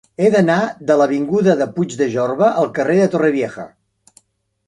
He 0.25 0.29
d'anar 0.35 0.55
de 0.91 0.95
l'avinguda 1.01 1.53
de 1.59 1.67
Puig 1.75 1.93
de 2.01 2.07
Jorba 2.15 2.49
al 2.61 2.73
carrer 2.79 2.97
de 3.01 3.07
Torrevieja. 3.17 3.67